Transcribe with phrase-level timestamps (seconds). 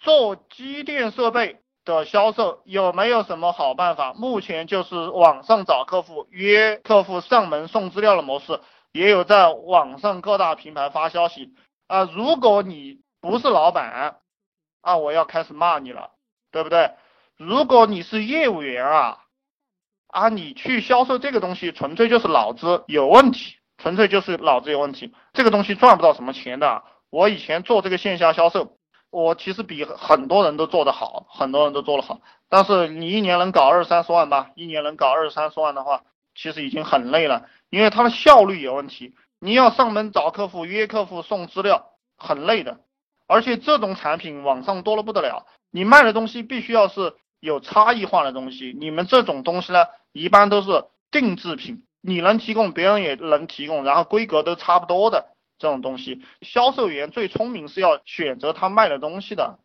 [0.00, 4.14] 做机电设备的销售有没有什么好办法？
[4.14, 8.60] 目前就是网上找客户，约客户上门送资料的模式，
[8.92, 11.52] 也有在网上各大平台发消息
[11.86, 12.04] 啊。
[12.04, 14.16] 如果你不是老板
[14.80, 16.12] 啊，我要开始骂你了，
[16.50, 16.92] 对不对？
[17.36, 19.18] 如果你是业务员啊，
[20.06, 26.84] 啊，你去销售这个东西，纯粹就是脑子有问题，纯粹就是脑子有问题，这个东西赚不到什么钱的。
[27.10, 28.78] 我以前做这个线下销售。
[29.10, 32.20] 我其实比很多人都做得好，很多人都做得好。
[32.48, 34.50] 但是你一年能搞二三十万吧？
[34.54, 36.02] 一年能搞二三十万的话，
[36.34, 39.14] 其实已经很累了，因为它的效率有问题。
[39.40, 42.80] 你要上门找客户、约客户、送资料，很累的。
[43.26, 48.76] 而且这种产品网上多了不得了，你卖的东西必须要是有差异化的东西。
[48.78, 55.28] 你们这种东西呢，一般都是定制品，你能提供，别人也能提供，然后规格都差不多的。
[55.60, 59.58] 这种东西，销售员最聪明是要选择他卖的东西的，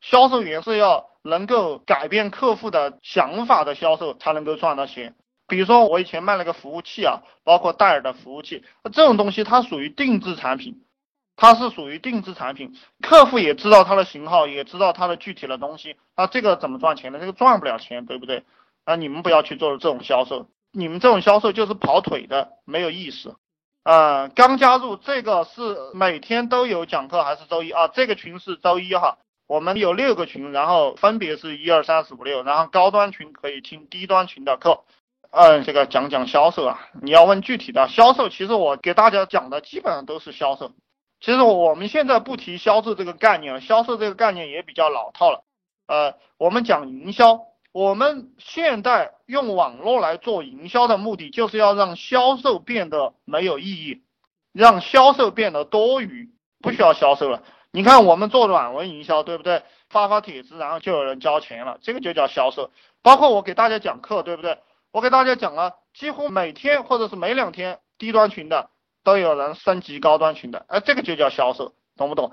[0.00, 5.14] 销售员是要能够改变客户的想法的销售才能够赚到钱。
[5.46, 10.82] 比如说我以前卖了个服务器啊，包括戴尔的服务器，这种东西它属于定制产品，
[11.36, 17.20] 它是属于定制产品，客户也知道它的型号，也知道它的具体的东西，那这个怎么赚钱呢？
[17.20, 18.42] 这个赚不了钱，对不对？
[18.84, 23.36] 那你们不要去做这种销售，你们这种销售就是跑腿的，没有意思。
[23.86, 25.60] 呃，刚加入这个是
[25.94, 27.86] 每天都有讲课还是周一啊？
[27.86, 34.82] 这个群是周一哈，我们有六个群，然后分别是一二三四五六，然后高端群可以听低端群的课。
[35.30, 40.72] 嗯，这个讲讲销售啊，你要问具体的销售，其实我给大家讲的基本上都是销售。
[41.20, 45.44] 其实我们现在不提销售这个概念了，销售这个概念也比较老套了。
[45.86, 47.38] 呃，我们讲营销。
[47.70, 54.02] 我们现在用网络来做营销的目的，就是要让销售变得没有意义，
[54.52, 56.30] 让销售变得多余，
[56.62, 57.42] 不需要销售了。
[57.72, 59.62] 你看，我们做软文营销，对不对？
[59.90, 62.70] 发发帖子，然后就有人交钱了，这个就叫销售。
[63.02, 64.58] 包括我给大家讲课，对不对？
[64.92, 68.70] 我给大家讲了，几乎每天或者是每两天，低端群的
[69.04, 72.32] 都有人升级高端群的，哎，这个就叫销售，懂不懂？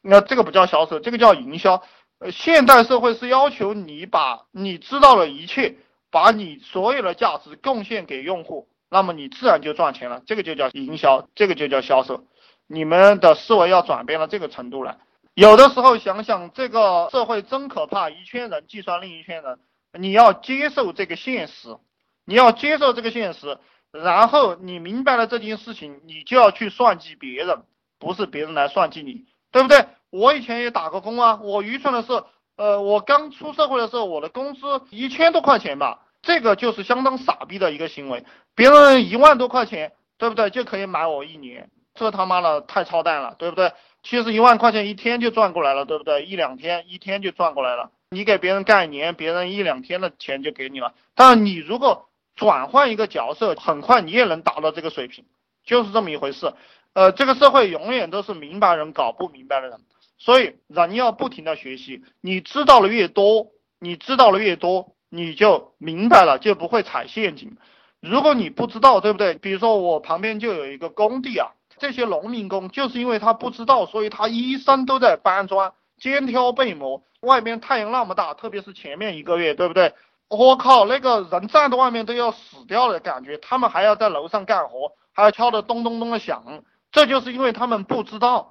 [0.00, 1.82] 那这个不叫销售，这个叫营销。
[2.20, 5.74] 呃，现代社会是要求你把你知道的一切，
[6.14, 10.22] 把你所有的价值贡献给用户，那么你自然就赚钱了。
[10.24, 12.22] 这个就叫营销，这个就叫销售。
[12.68, 14.98] 你们的思维要转变到这个程度来。
[15.34, 19.58] 有的时候想想，这个社会真可怕，一圈人计算另一圈人。
[19.98, 21.76] 你要接受这个现实，
[22.24, 23.58] 你要接受这个现实，
[23.90, 27.64] 然后你明白了这件事情，你就要去算计别人，
[27.98, 29.84] 不是别人来算计你，对不对？
[30.10, 32.22] 我以前也打过工啊，我愚蠢的是，
[32.56, 34.60] 呃，我刚出社会的时候，我的工资
[34.90, 38.24] 一千多块钱吧，这个就是相当傻逼的一个行为。
[38.54, 43.72] 别人一万多块钱，对不对，就可以买我一年，这他妈的太操蛋了，对不对？
[44.02, 46.24] 其实一万块钱一天就赚过来了，对不对？
[46.24, 50.94] 一两天一天就赚过来了，你给别人干一年，别人一两天的钱就给你了。
[51.14, 55.24] 但你如果转换一个角色，很快你也能达到这个水平，
[55.64, 56.52] 就是这么一回事。
[56.92, 59.80] 呃，这个社会永远都是明白人搞不明白的人。
[60.16, 63.48] 所以人要不停的学习，你知道的越多，
[63.80, 67.56] 你知道的越多，你就明白了，就不会踩陷阱。
[68.00, 69.34] 如果你不知道，对不对？
[69.34, 77.02] 比如说我旁边就有一个工地啊，这些农民工就是因为他不知道，所以他一生都在搬砖，肩挑背磨。
[77.20, 79.94] 外面太阳那么大，特别是前面一个月，对不对？
[80.28, 88.50] 我靠，那个人站在外面都要死掉的感觉，他们还要在楼上干活，还要敲得咚咚咚的响，这就是因为他们不知道。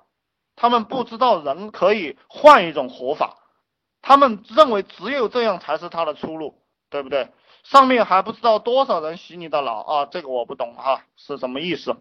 [0.55, 3.37] 他们不知道人可以换一种活法，
[4.03, 6.59] 他们认为只有这样才是他的出路，
[6.91, 7.29] 对不对？
[7.63, 11.95] 上面还不知道多少人洗你的脑啊，这个我不懂哈，是什么意思？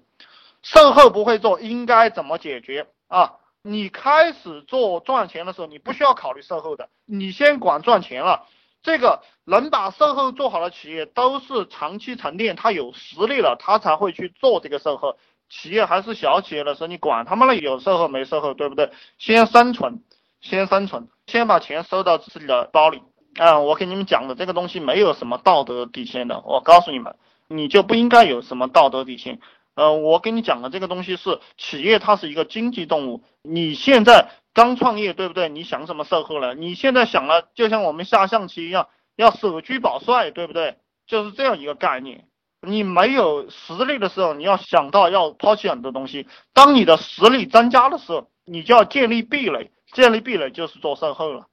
[0.61, 3.37] 售后不会做，应该怎么解决啊？
[3.63, 8.47] 你开始做赚钱的时候，你不需要考虑售后的，你先管赚钱了。
[8.83, 15.17] 这个能把售后做好的企业，都是长期沉淀，他有实力了，他才会去做这个售后。
[15.49, 18.91] 企业还是小企业的时候，你管他们了有售后没售后，对不对？
[19.19, 20.03] 先生存，
[20.43, 23.03] 先生存，先把钱收到自己的包里。
[23.37, 27.17] 啊，我给你们讲的这个东西没有什么道德底线的，我告诉你们，
[27.49, 29.41] 你就不应该有什么道德底线。
[29.75, 33.23] 呃，我给你讲的这个东西是企业，它是一个经济动物。
[33.41, 35.49] 你现在刚创业，对不对？
[35.49, 36.55] 你想什么售后了？
[36.55, 40.77] 你现在想了，就像我们下象棋一样，要守车保帅，对不对？
[41.07, 42.27] 就是这样一个概念。
[42.61, 46.27] 你没有实力的时候，你要想到要抛弃很多东西。
[46.53, 49.71] 当你的实力增加的时候，你就要建立壁垒。
[49.93, 51.47] 建立壁垒就是做售后了，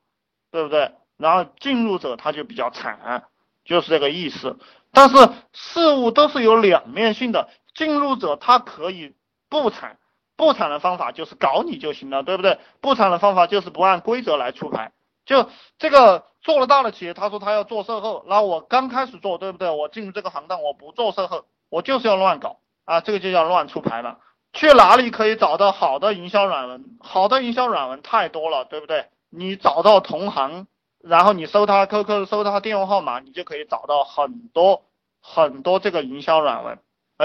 [0.51, 0.94] 对不对？
[1.18, 3.27] 然后进入者他就比较惨，
[3.65, 4.57] 就是这个意思。
[4.91, 5.15] 但是
[5.53, 9.13] 事物都是有两面性的，进入者他可以
[9.50, 10.00] 不惨，
[10.36, 12.57] 不产的方法就是搞你就行了，对不对？
[12.81, 14.94] 不产的方法就是不按规则来出牌。
[15.25, 15.47] 就
[15.77, 19.69] 这个做了大的企业，他说他要做售后，那我刚开始做，对不对？
[19.69, 24.18] 我进入这个行当，我不做售后，我就是要乱搞啊，这个就叫乱出牌了。
[24.60, 26.84] 去哪里可以找到好的营销软文？
[27.00, 29.06] 好的营销软文太多了，对不对？
[29.30, 30.68] 你找到同行，
[31.02, 34.84] 然后你搜他 QQ，搜他电话号码，你就可以找到很多
[35.22, 36.78] 很多这个营销软文。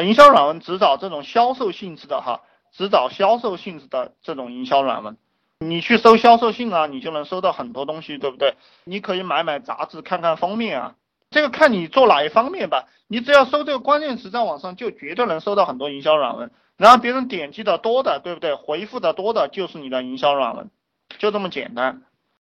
[0.04, 2.42] 营销软文只找这种销售性质的哈。
[2.76, 5.16] 只找销售性质的这种营销软文，
[5.60, 8.54] 你去搜销售性啊，你就能搜到很多东西，对不对？
[8.82, 10.94] 你可以买买杂志，看看封面啊，
[11.34, 12.86] 这个看你做哪一方面吧。
[13.08, 18.54] 你只要搜这个关键词，在网上就绝对能搜到很多营销软文，然后别人点击的多的，对不对？
[18.54, 20.70] 回复的多的就是你的营销软文，
[21.18, 22.02] 就这么简单。